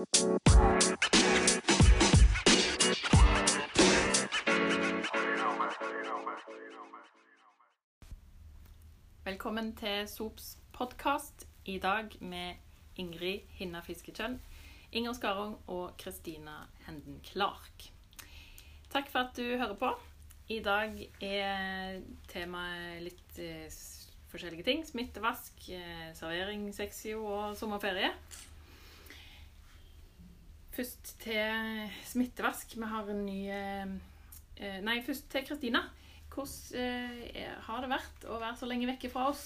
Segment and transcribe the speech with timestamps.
[0.00, 0.16] Velkommen
[9.76, 11.46] til Sops podkast.
[11.64, 12.54] I dag med
[12.96, 14.40] Ingrid Hinna Fiskekjønn,
[14.92, 16.50] Inger Skarung og Kristina
[16.86, 17.92] Henden Clark.
[18.90, 19.92] Takk for at du hører på.
[20.48, 23.68] I dag er temaet litt eh,
[24.32, 24.86] forskjellige ting.
[24.88, 28.16] Smittevask, eh, servering, sexy og sommerferie.
[30.74, 32.76] Først til smittevask.
[32.76, 33.94] Vi har en ny eh,
[34.56, 35.82] eh, Nei, først til Kristina.
[36.30, 36.78] Hvordan
[37.34, 39.44] eh, har det vært å være så lenge vekke fra oss?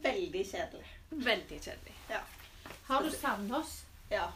[0.00, 0.90] Veldig kjedelig.
[1.10, 1.94] Veldig kjedelig.
[2.10, 2.22] Ja.
[2.88, 3.76] Har du savnet oss?
[4.10, 4.26] ja,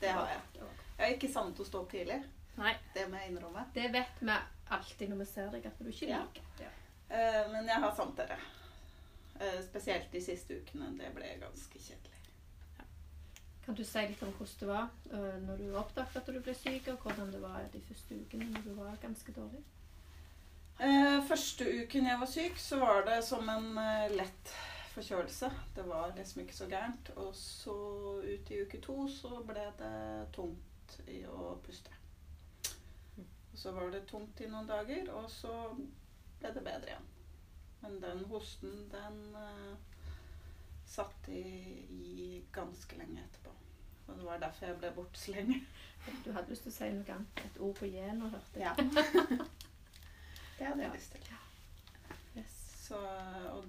[0.00, 0.64] det har jeg.
[0.96, 2.18] Jeg har ikke savnet å stå opp tidlig.
[2.58, 2.74] Nei.
[2.94, 3.62] Det må jeg innrømme.
[3.74, 4.40] Det vet vi
[4.74, 6.66] alltid når vi ser deg, at du ikke liker det.
[6.66, 6.74] Ja.
[7.52, 8.38] men jeg har savnet dere.
[9.40, 10.90] Eh, spesielt de siste ukene.
[10.98, 12.20] Det ble ganske kjedelig.
[13.64, 16.54] Kan du si litt om hvordan det var øh, når du oppdaget at du ble
[16.54, 19.62] syk, og hvordan det var de første ukene når du var ganske dårlig?
[20.80, 24.54] Eh, første uken jeg var syk, så var det som en eh, lett
[24.94, 25.50] forkjølelse.
[25.76, 27.10] Det var liksom ikke så gærent.
[27.16, 27.76] Og så
[28.24, 29.94] ut i uke to så ble det
[30.34, 31.94] tungt i å puste.
[32.66, 35.54] Og så var det tungt i noen dager, og så
[36.40, 37.10] ble det bedre igjen.
[37.84, 39.93] Men den hosten, den eh,
[40.86, 41.42] satt i,
[41.90, 43.54] i ganske lenge etterpå.
[44.06, 45.62] Og det var derfor jeg ble borte så lenge.
[46.24, 47.40] Du hadde lyst til å si noe annet.
[47.48, 48.68] Et ord på J nå, hørte jeg.
[48.68, 49.38] Ja.
[50.58, 51.30] det hadde jeg lyst til.
[52.36, 52.58] Yes.
[52.84, 53.00] Så,
[53.54, 53.64] og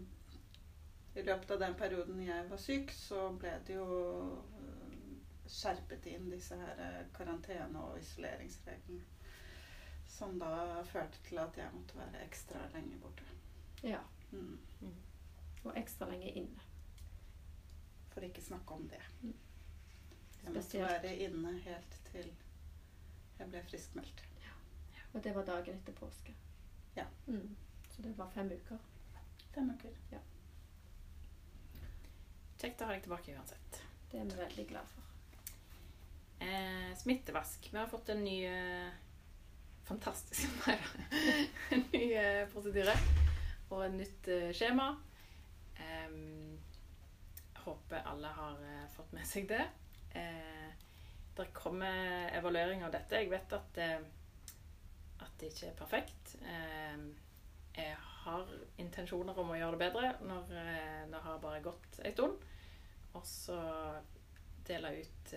[1.15, 3.87] i løpet av den perioden jeg var syk, så ble det jo
[4.35, 5.15] øh,
[5.47, 9.03] skjerpet inn disse her øh, karantene- og isoleringsreglene.
[10.05, 13.23] Som da førte til at jeg måtte være ekstra lenge borte.
[13.83, 14.03] Ja.
[14.31, 14.59] Mm.
[15.63, 16.67] Og ekstra lenge inne.
[18.15, 19.01] For ikke snakke om det.
[19.21, 19.35] Mm.
[20.45, 22.31] Jeg måtte være inne helt til
[23.35, 24.23] jeg ble friskmeldt.
[25.15, 26.33] Og det var dagen etter påske.
[26.95, 27.05] Ja.
[27.27, 27.55] Mm.
[27.91, 28.79] Så det var fem uker.
[29.55, 29.95] Fem uker.
[30.11, 30.19] Ja.
[32.59, 33.81] Kjekt å ha deg tilbake uansett.
[34.11, 35.03] Det er vi veldig glad for.
[36.43, 37.67] Eh, smittevask.
[37.71, 39.01] Vi har fått en ny eh,
[39.85, 41.03] Fantastisk nei da.
[41.75, 42.95] En ny eh, prosedyre
[43.69, 44.87] og et nytt eh, skjema.
[45.85, 46.55] Em,
[47.65, 49.63] håper alle har eh, fått med seg det.
[50.15, 50.69] Eh,
[51.35, 53.19] det kommer evaluering av dette.
[53.19, 53.99] Jeg vet at, eh,
[55.25, 56.35] at det ikke er perfekt.
[57.75, 57.95] Jeg
[58.25, 60.53] har intensjoner om å gjøre det bedre når
[61.11, 62.45] det har bare gått en stund.
[63.15, 63.57] Og så
[64.67, 65.33] dele ut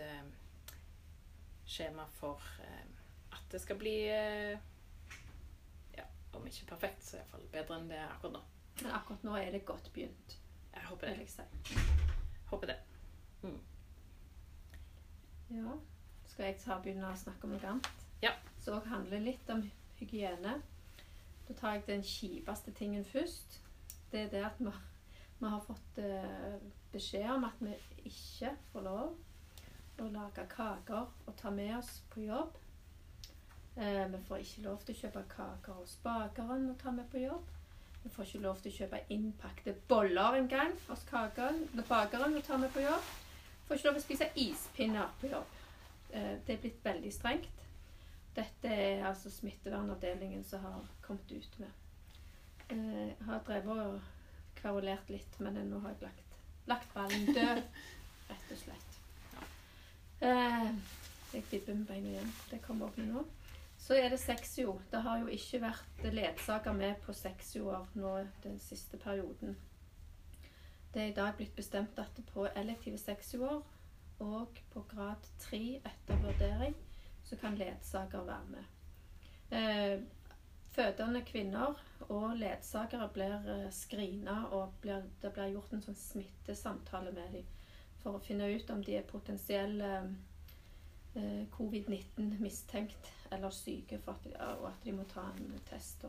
[1.68, 2.42] skjema for
[3.34, 3.96] at det skal bli
[5.98, 6.06] ja,
[6.38, 8.44] om ikke perfekt, så iallfall bedre enn det er akkurat nå.
[8.84, 10.38] Men akkurat nå er det godt begynt,
[10.74, 11.26] Jeg håper vil det.
[11.26, 12.07] jeg si.
[12.50, 12.78] Håper det.
[15.50, 15.76] Ja.
[16.28, 17.88] Skal jeg ta begynne å snakke om noe annet?
[18.20, 18.34] Ja.
[18.60, 19.62] Så handler litt om
[19.98, 20.58] hygiene.
[21.48, 23.60] Da tar jeg den kjipeste tingen først.
[24.12, 24.72] Det er det at vi,
[25.38, 26.58] vi har fått eh,
[26.92, 27.72] beskjed om at vi
[28.10, 29.16] ikke får lov
[29.98, 32.58] å lage kaker og ta med oss på jobb.
[33.76, 37.24] Eh, vi får ikke lov til å kjøpe kaker hos bakeren og ta med på
[37.24, 37.48] jobb.
[38.04, 41.02] Vi får ikke lov til å kjøpe innpakte boller engang hos
[41.88, 43.08] bakeren vi tar med på jobb.
[43.68, 45.56] Får ikke lov til å spise ispinner på jobb.
[46.12, 47.64] Eh, Det er blitt veldig strengt.
[48.36, 51.68] Dette er altså smittevernavdelingen som har kommet ut med.
[52.70, 54.00] Eh, Jeg har drevet og
[54.56, 57.62] kverulert litt, men nå har jeg lagt, lagt ballen død,
[58.30, 58.98] rett og slett.
[60.20, 60.72] Eh,
[61.32, 62.32] Jeg bibber med beina igjen.
[62.50, 63.24] Det kommer opp nå.
[63.78, 64.80] Så er det sexio.
[64.90, 69.56] Det har jo ikke vært ledsager med på sexioer nå den siste perioden.
[70.94, 73.62] Det er i dag blitt bestemt at på elektive sexioer
[74.18, 76.74] og på grad 3 etter vurdering
[77.24, 78.64] så kan ledsager være med.
[79.50, 80.00] Eh,
[80.70, 81.78] fødende kvinner
[82.08, 87.46] og ledsagere blir eh, screena, og det blir gjort en sånn smittesamtale med dem
[88.02, 89.92] for å finne ut om de er potensielle
[91.54, 96.04] covid-19 mistenkt eller syke, for at de, og at de må ta en test.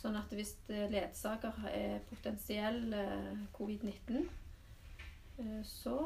[0.00, 4.22] Sånn at hvis eh, ledsager er potensiell eh, covid-19,
[5.38, 5.96] eh, så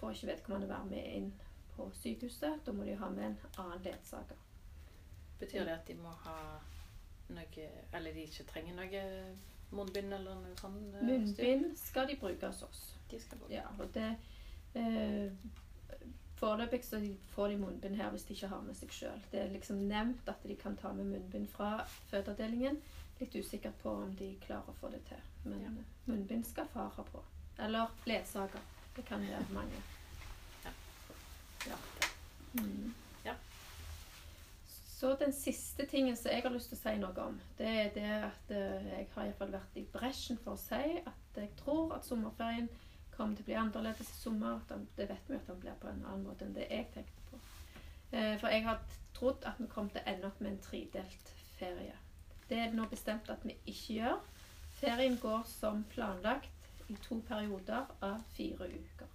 [0.00, 1.28] får ikke vedkommende være med inn
[1.76, 2.62] på sykehuset.
[2.66, 4.40] Da må de ha med en annen ledsager.
[5.40, 6.38] Betyr det at de må ha
[7.28, 9.00] noe Eller de ikke trenger noe
[9.74, 10.94] munnbind eller noe sånt?
[10.94, 11.02] eh.
[11.08, 12.82] Munnbind skal de bruke hos oss.
[13.10, 13.54] De skal bruke.
[13.54, 14.08] Ja, og det
[14.78, 15.32] eh,
[16.36, 16.82] Foreløpig
[17.32, 19.22] får de munnbind her hvis de ikke har med seg sjøl.
[19.32, 22.76] Det er liksom nevnt at de kan ta med munnbind fra fødeavdelingen.
[23.20, 25.22] Litt usikker på om de klarer å få det til.
[25.46, 25.72] Men ja.
[26.04, 27.22] munnbind skal far ha på.
[27.58, 28.60] Eller ledsager.
[28.96, 29.80] Det kan være mange.
[30.64, 30.70] Ja.
[31.70, 31.76] Ja.
[32.60, 32.94] Mm.
[33.24, 33.34] ja.
[34.66, 37.90] Så den siste tingen som jeg har lyst til å si noe om, det er
[37.96, 41.96] det at eh, jeg har iallfall vært i bresjen for å si at jeg tror
[41.96, 42.68] at sommerferien
[43.16, 44.60] kommer til å bli annerledes i sommer.
[44.96, 47.40] Det vet vi at den blir på en annen måte enn det jeg tenkte på.
[48.12, 48.80] Eh, For jeg har
[49.14, 51.94] trodd at vi kom til å ende opp med en tredelt ferie.
[52.48, 54.20] Det er det nå bestemt at vi ikke gjør.
[54.80, 56.50] Ferien går som planlagt
[56.88, 59.08] i to perioder av fire uker.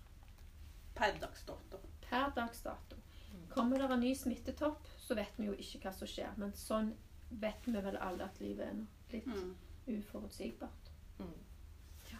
[0.95, 1.80] Per dags dato.
[2.09, 2.97] Per dags dato.
[3.50, 6.33] Kommer det en ny smittetopp, så vet vi jo ikke hva som skjer.
[6.38, 6.92] Men sånn
[7.30, 8.86] vet vi vel alle at livet er nå.
[9.12, 9.56] Litt Mm.
[9.88, 10.89] uforutsigbart.
[11.19, 11.33] Mm.
[12.12, 12.18] Ja.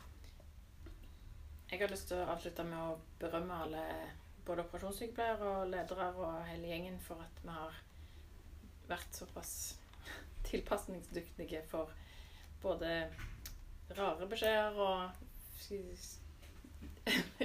[1.82, 3.84] Jeg har lyst til å avslutte med å berømme alle
[4.46, 7.80] både operasjonssykepleiere og ledere og hele gjengen for at vi har
[8.92, 9.54] vært såpass
[10.52, 11.90] tilpasningsdyktige for
[12.62, 12.92] både
[13.98, 15.10] rare beskjeder og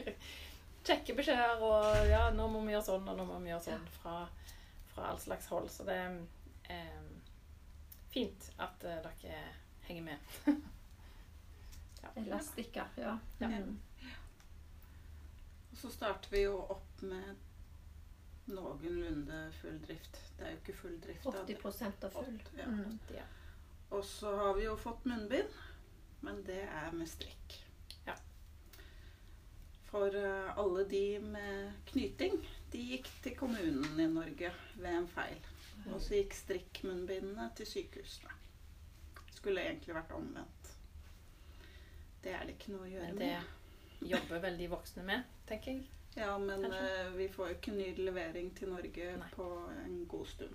[0.90, 3.88] kjekke beskjeder og ja, nå må vi gjøre sånn, og nå må vi gjøre sånn
[3.96, 4.18] fra,
[4.92, 5.72] fra all slags hold.
[5.72, 6.20] Så det er
[6.76, 7.08] eh,
[8.12, 9.42] fint at eh, dere
[9.88, 10.18] henger med.
[12.26, 13.16] Elastikker, ja.
[13.40, 13.54] Ja.
[15.76, 17.34] Og så starter vi jo opp med
[18.48, 20.16] noenlunde full drift.
[20.38, 21.26] Det er jo ikke full drift.
[21.28, 21.42] da.
[21.44, 22.38] 80 av full.
[22.40, 22.68] Åtte, ja.
[22.70, 22.94] Mm.
[23.12, 23.24] Ja.
[23.92, 25.58] Og så har vi jo fått munnbind,
[26.24, 27.58] men det er med strikk.
[28.06, 28.14] Ja.
[29.90, 32.40] For eh, alle de med knyting,
[32.72, 35.44] de gikk til kommunen i Norge ved en feil.
[35.92, 38.32] Og så gikk strikkmunnbindene til sykehusene.
[39.36, 40.72] Skulle egentlig vært omvendt.
[42.24, 43.52] Det er det ikke noe å gjøre med.
[44.00, 45.86] Jobber vel de voksne med, tenker jeg.
[46.16, 47.06] Ja, men Kanskje.
[47.06, 49.28] eh, vi får jo ikke ny levering til Norge Nei.
[49.34, 49.48] på
[49.86, 50.54] en god stund.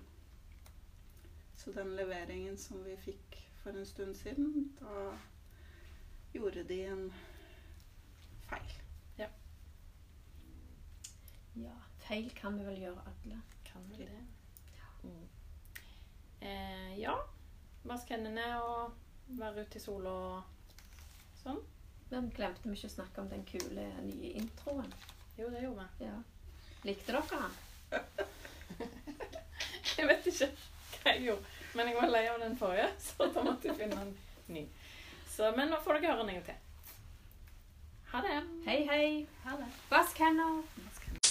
[1.56, 5.12] Så den leveringen som vi fikk for en stund siden, da
[6.34, 7.12] gjorde de en
[8.48, 8.78] feil.
[11.56, 13.42] Ja, feil kan vi vel gjøre alle.
[13.64, 14.22] Kan vi det.
[15.02, 15.28] Mm.
[16.40, 17.14] Eh, ja.
[17.84, 18.92] Vask hendene og
[19.26, 20.42] være ute i sola og
[22.30, 24.92] glemte vi ikke å snakke om den kule nye introen.
[25.38, 26.04] Jo, det gjorde vi.
[26.06, 26.18] Ja.
[26.86, 27.52] Likte dere den?
[29.96, 30.48] jeg vet ikke
[31.02, 33.96] hva jeg gjorde, men jeg var lei av den forrige, så da måtte jeg finne
[34.06, 34.14] en
[34.52, 34.64] ny.
[35.32, 36.60] Så, men nå får dere høre den en gang til.
[38.12, 38.38] Ha det.
[38.66, 39.06] Hei, hei.
[39.46, 39.68] Ha det.
[39.90, 40.62] Vask hendene.
[40.84, 41.22] Vask hendene.